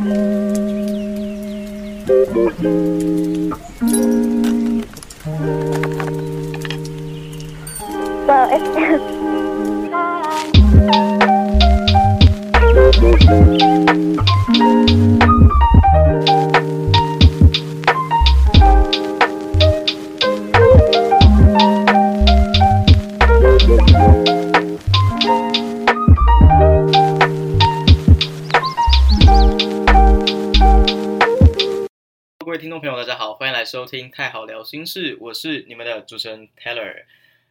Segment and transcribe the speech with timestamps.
[0.00, 0.06] 喂
[32.50, 37.04] 各位听众朋友，大家好，欢迎来收听《太好聊心事》，我是你们的主持人 Taylor。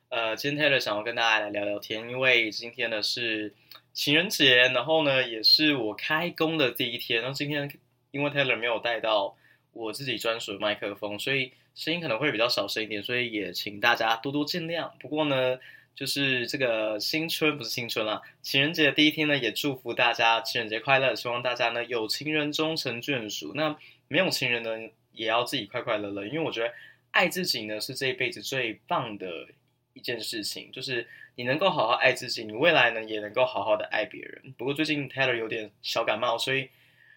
[0.10, 3.56] 呃，今天 Taylor 想要跟大家来聊聊天，因为今天呢是
[3.94, 7.22] 情人节，然后呢也是我开工的第一天。
[7.22, 7.72] 然后今天
[8.12, 9.38] 因为 Taylor 没有带到
[9.72, 14.92] 我自己专属的麦克风，所以声音可能会比较小声一点，所以也请大家多多见谅。
[15.00, 15.58] 不过呢，
[15.96, 23.54] 就是这个新春不是新春啦，情人节的第一天呢，也祝福大家情人节快乐，希望大家呢有情人终成眷属。
[23.56, 23.78] 那
[24.10, 24.72] 没有情人呢，
[25.14, 26.74] 也要自己快快乐乐，因为我觉得
[27.12, 29.48] 爱自己呢是这一辈子最棒的
[29.94, 34.54] 一件事情，就是你能够好好爱自己，你未来呢也能够好好的爱别人。
[34.58, 36.70] 不过最近 Taylor 有点小感冒，所以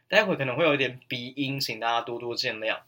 [0.06, 2.80] 待会可能会有一点鼻音，请大家多多见谅。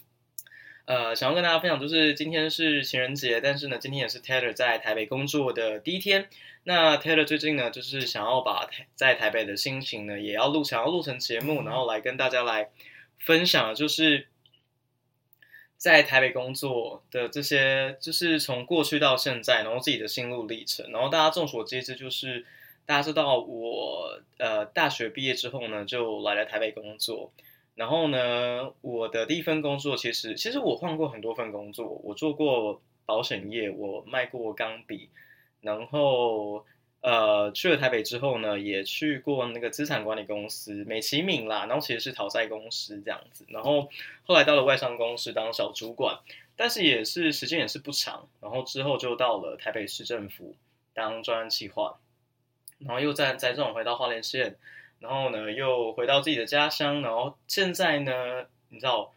[0.84, 6.28] 呃，想要跟大家分享，就是今天是情人节，但是呢，今天也是 Taylor 在台北工作的第一天。
[6.64, 12.68] 那 Taylor 最近呢，就是想要把在台北的心情呢，也要录，想要录成节目，然后来跟大家来。
[13.24, 14.28] 分享就是
[15.76, 20.90] 在台北工作的这些，就是从过去到现在，然后自己的心路历程。
[20.92, 22.44] 然后大家众所皆知，就是
[22.86, 27.32] 大家知道我呃大学毕业之后呢，就来了台北工作。
[27.74, 35.08] 然后呢，我的第一份工作其实其实我换过很多份工作，我做过保险业，我卖过钢笔，
[35.62, 36.64] 然后。
[37.06, 43.90] 呃，去了台北之后呢，也去过那个资产管理公司美其名啦，然后其实是讨债公司这样子，然后
[44.24, 46.18] 后来到了外商公司当小主管，
[46.56, 50.56] 但是也是时间也是不长，然后之后就到了台北市政府
[50.94, 51.98] 当专案企划，
[52.78, 54.56] 然后又再再这种回到花莲县，
[54.98, 59.12] 然后呢又回到自己的家乡，然后现在呢，你知道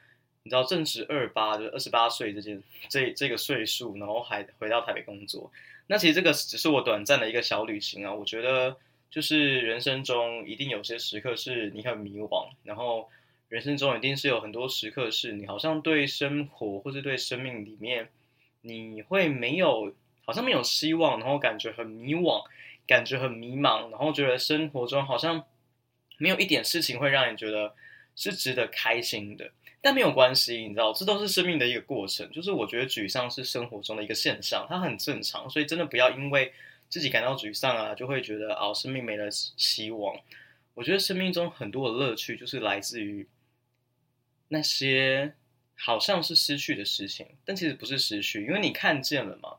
[0.48, 5.52] 你知道正值二八，就是二十八岁这件这这个岁数，然后还回到台北工作。
[5.88, 8.78] 那其实这个只是我短暂的一个小旅行啊，我觉得
[9.12, 13.10] 就是人生中一定有些时刻是你很迷惘，然后
[13.50, 18.08] 人生中一定是有很多时刻是你好像对生活或者对生命里面
[18.62, 19.94] 你会没有
[20.26, 22.46] 好像没有希望，然后感觉很迷惘，
[22.88, 25.44] 感觉很迷茫，然后觉得生活中好像
[26.18, 27.76] 没有一点事情会让你觉得
[28.16, 29.52] 是值得开心的。
[29.88, 32.30] 但没有关系，你知道，这都是生命的一个过程。
[32.34, 35.50] 就是我觉得沮丧是生活中的一个现象，它很正常。
[35.50, 36.52] 所以真的不要因为
[36.90, 40.14] 自己感到沮丧啊，就会觉得哦，生命没了希望。
[40.74, 43.30] 我觉得生命中很多的乐趣就是来自于
[44.50, 45.36] 那些
[45.78, 49.56] 好像是失去的事情，但其实不是失去，因为你看见了嘛。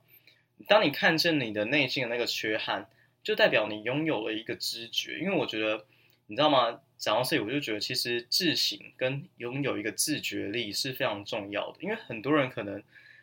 [0.66, 2.90] 当你看见你的内心的那个缺憾，
[3.22, 5.20] 就代表你拥有了一个知觉。
[5.20, 5.86] 因为我觉得，
[6.26, 6.80] 你知道吗？
[6.98, 11.78] 讲到这里，我就觉得其实自省跟拥有一个自觉力是非常重要的。
[11.80, 12.82] 因为很多人可能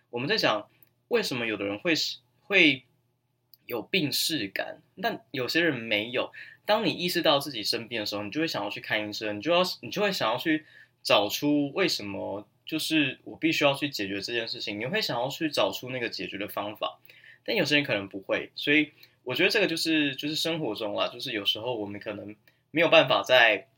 [0.09, 0.69] 我们在讲
[1.09, 1.93] 为什么有的人会
[2.39, 2.83] 会
[3.65, 6.31] 有病逝感，但有些人没有。
[6.65, 10.65] 当你意识到自己生病的时候，你就会想要去看医生，你就要你就会想要去
[11.03, 16.97] 找出为什么就是我必须要去解决这件事情，你会想要去找出那个解决的方法。
[17.43, 18.91] 但有些人可能不会，所以
[19.23, 22.33] 我觉得这个就是就是生活中啦，就是有时候我们可能。
[22.75, 23.69] 没有办法在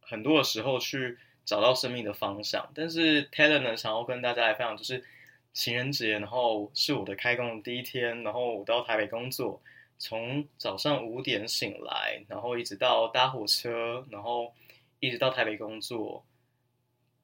[0.00, 5.04] 很多的时候去找到生命的方向，但是 Taylor 呢，想要跟大家来分享，就是
[5.52, 9.60] 情人节，然后是我的开工的第一天，然后我到台北工作，
[9.98, 14.54] 从早上五点醒来，然后一直到搭火车，然后
[15.00, 16.24] 一直到台北工作，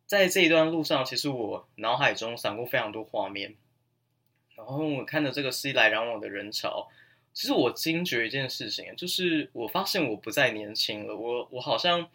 [0.07, 3.55] 在这一段路上，其实我脑海中闪过非常多画面，
[4.57, 6.89] 然后我看着这个熙来攘往的人潮。
[7.35, 11.17] 其实我惊觉一件事情，就是我发现我不再年轻了。
[11.17, 12.09] 我我好像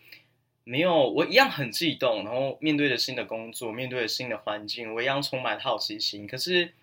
[0.64, 6.26] 没有，我一样很激动，然后面对着新的工作，面对着新的环境，我一样充满好奇心。
[6.26, 6.74] 可是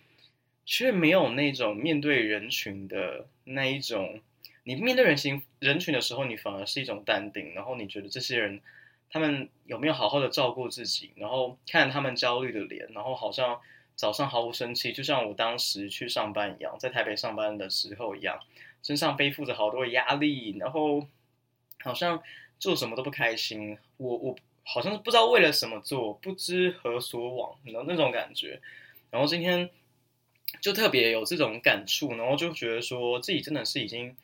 [0.67, 4.21] 却没有那种面对人群的那一种。
[4.65, 7.55] 你面对人群人群的时候，你反而是一种淡定。
[7.55, 8.61] 然后你觉得这些人
[9.09, 11.11] 他们有没有好好的照顾自己？
[11.17, 13.59] 然后看他们焦虑的脸，然后好像。
[13.97, 18.39] 早上毫无生气，就像我当时去上班一样，在台北上班的时候一样，
[18.83, 21.09] 身上背负着好多压力，然后
[21.83, 22.23] 好像
[22.61, 23.77] 做什么都不开心。
[23.97, 28.61] 我我好像是不知道为了什么做，不知何所往，然后那种感觉。
[29.11, 29.71] 然后今天
[30.61, 34.15] 就特别有这种感触，然后就觉得说自己真的是已经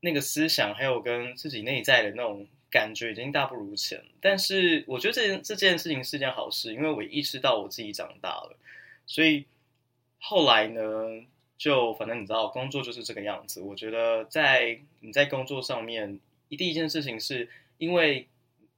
[0.00, 4.02] 那个思想，还有跟自己内在的那种感觉已经大不如前。
[4.20, 8.56] 但是我觉得这件这件事情是件好事，因为我意识到我自己长大了，
[9.06, 9.46] 所以
[10.18, 10.80] 后来呢，
[11.58, 13.60] 就反正你知道，工作就是这个样子。
[13.60, 18.28] 我觉得在你在工作上面，第一件事情是因为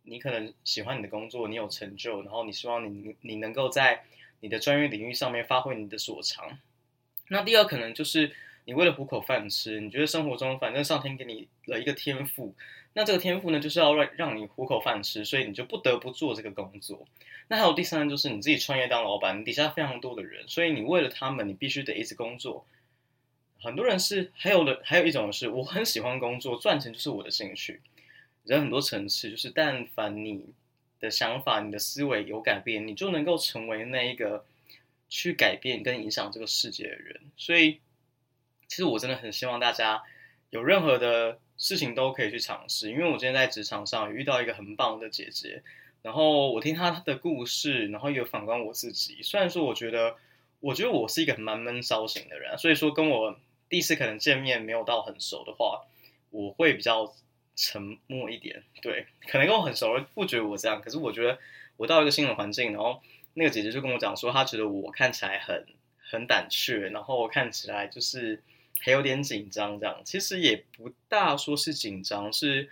[0.03, 4.05] 你可能喜欢你的工作，你有成就，然后你希望你你能够在
[4.41, 6.59] 你的专业领域上面发挥你的所长。
[7.29, 8.33] 那第二可能就是
[8.67, 12.55] 你为了糊口饭吃，你觉得生活中反正上天给你了一个天赋，
[12.95, 17.07] 那这个天赋呢就是要让让你糊口饭吃，所以你就不得不做这个工作。
[17.49, 22.67] 那还有第三就是你自己创业当老板，底下非常多的人，所以你为了他们，你必须得一直工作。
[23.61, 27.83] 很多人是还有的，还有一种是我很喜欢工作，赚钱就是我的兴趣。
[28.45, 30.55] 人很多层次，就是但凡你
[30.99, 34.45] 的想法、你的思维有改变，你就能够成为那一个。
[35.07, 37.79] 去改变跟影响这个世界的人，所以
[38.67, 40.03] 其实我真的很希望大家
[40.51, 42.91] 有任何的事情都可以去尝试。
[42.91, 45.63] 因为我今天在职场上遇到一个很棒的姐姐，
[46.03, 49.23] 然后我听她的故事，然后也反观我自己。
[49.23, 50.17] 虽然说我觉得，
[50.61, 55.85] 我觉得我是一个蛮闷骚型的人，所以说跟我第一次可能见面没有到很熟的话，
[56.31, 57.15] 我会比较
[57.57, 58.63] 沉默一点。
[58.83, 61.39] 对，可能跟我很熟不觉得我这样，可是我觉得
[61.77, 63.01] 我到一个新的环境，然后。
[63.37, 65.67] 那个姐姐就跟我讲说，她觉得我看起来很
[65.99, 68.41] 很胆怯，然后看起来就是
[68.81, 70.01] 还有点紧张这样。
[70.05, 72.69] 其实也不大说是紧张，是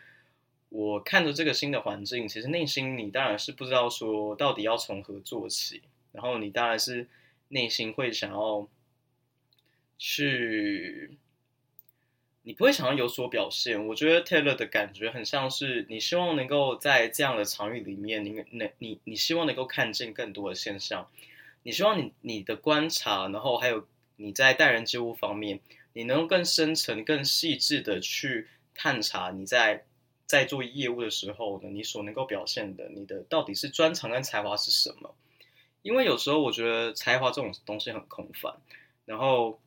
[0.69, 5.83] 我看着这个新的环境，其实内心你当然是不知道说到底要从何做起，
[6.13, 7.09] 然后你当然是
[7.49, 8.69] 内心会想要
[9.99, 11.17] 去。
[12.45, 21.09] 你不会想要有所表现，我觉得 Taylor 的感觉很像是你希望能够在这样的场域里面，你能你你希望能够看见更多的现象，
[21.63, 25.61] 你希望你你的观察，然后还有你在待人接物方面，
[25.93, 29.85] 你能够更深层、更细致的去探查你在
[30.27, 35.15] 在做业务的时候呢，你所能够表现的，你的到底是专长跟才华是什么？
[35.83, 38.55] 因为有时候我觉得才华这种东西很空泛，
[39.05, 39.61] 然后。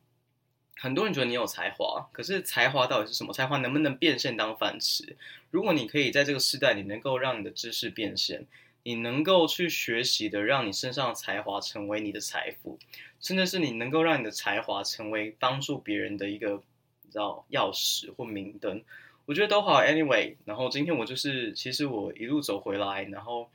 [0.78, 3.32] 很多人觉得你有才华，可是才华到底是什么？
[3.32, 5.16] 才华能不能变现当饭吃？
[5.50, 8.46] 如果你可以在这个时代，你能够让你的知识变现，
[8.86, 12.78] 你能够去学习的，让你身上的才华成为你的财富，
[13.18, 16.62] 甚至是你能够让你的才华成为帮助别人的一个，
[17.02, 18.84] 你知道钥匙或明灯，
[19.24, 19.82] 我觉得都好。
[19.82, 23.50] Anyway，然后今天我就是，其实我一路走回来，然后。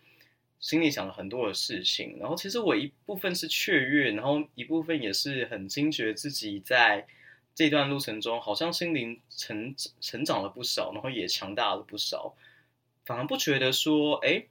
[0.60, 7.08] 心里想了很多的事情，然后其实我一部分是雀跃，然后一部分也是很惊觉自己在
[7.56, 12.36] 这段路程中好像心灵成成长了不少，然后也强大了不少，
[13.06, 14.46] 反而不觉得说，哎，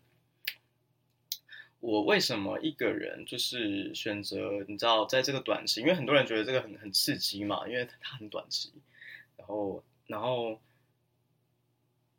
[1.80, 8.72] 我为什么一个人就是选择，你知道，在这个短期，因为很多人觉得这个很很刺激嘛，因为它很短期，
[9.36, 10.60] 然后然后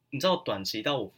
[0.10, 1.14] 你知道短期到我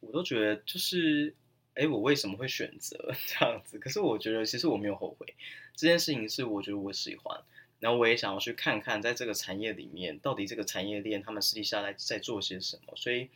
[0.00, 1.34] 我都觉得就是。
[1.74, 3.78] 哎，我为什么会选择 这样子？
[3.78, 5.34] 可是我觉得其实我没有后悔，
[5.76, 7.40] 这件事情是我觉得我喜欢，
[7.78, 12.94] 然后我也想要去看看，在这个产业里面，到底这个产业链他们私底下来在做些什么。
[12.96, 13.30] 所以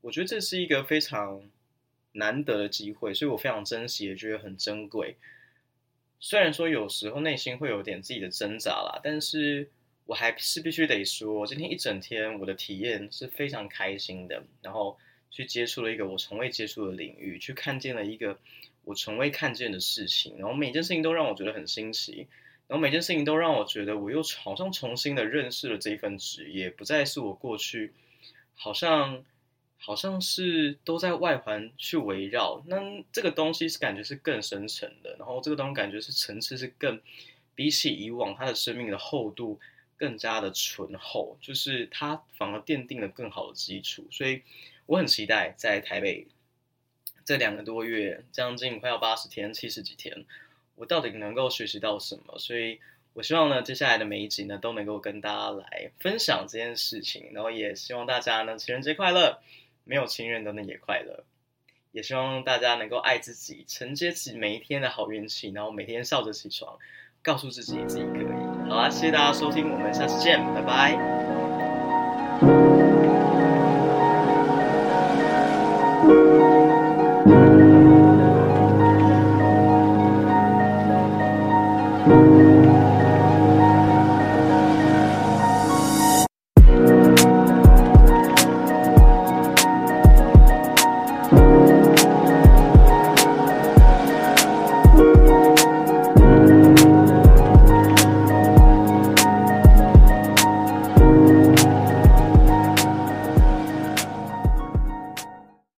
[0.00, 1.48] 我觉得这是一个非常
[2.16, 5.16] 难得的机会，所以我非常珍惜，也觉得很珍贵。
[6.20, 9.70] 虽然说有时候内心会有点自己的挣扎啦，但是
[10.04, 14.98] 我还是必须得说，今天一整天我的体验是非常开心的，然后。
[15.28, 18.38] 去接触了一个我从未接触的领域，去看见了一个
[18.84, 22.26] 我从未看见的事情，然后每件事情都让我觉得很新奇，
[22.68, 27.92] 然后每件事情都让我觉得我又好像重新的认识了这一份职业，不再是我过去
[28.54, 29.24] 好像
[29.78, 32.80] 好像是都在外环去围绕，那
[33.12, 37.00] 这个东西是感觉是更深沉的，然后这个东西感觉是层次是更
[37.54, 39.60] 比起以往它的生命的厚度
[39.96, 44.42] 更加的醇厚，就是它反而奠定了更好的基础，所以。
[44.88, 46.28] 我很期待在台北
[47.24, 50.24] 这两个多月，将近快要八十天、七十几天，
[50.76, 52.38] 我到底能够学习到什么？
[52.38, 52.78] 所以
[53.12, 59.40] 我希望呢，接下来的每一集呢，都能够跟大家来分享这件事情，然后也希望大家呢，情人节快乐，
[59.86, 61.24] 没有情人的那也快乐。
[61.92, 66.76] 也希望大家能够爱自己承接起每一天的好运气然后每天笑着起床
[67.22, 68.26] 告诉自己自己可以。
[68.68, 70.94] 好啦谢谢大家收听我们下次见拜拜。